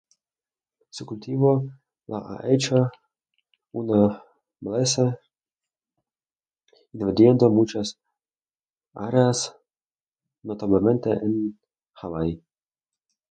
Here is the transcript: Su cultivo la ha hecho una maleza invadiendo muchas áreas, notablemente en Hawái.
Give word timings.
Su 0.95 1.05
cultivo 1.05 1.49
la 2.07 2.19
ha 2.29 2.49
hecho 2.51 2.89
una 3.73 4.23
maleza 4.61 5.05
invadiendo 6.93 7.51
muchas 7.51 7.99
áreas, 8.95 9.55
notablemente 10.41 11.11
en 11.11 11.59
Hawái. 11.93 12.43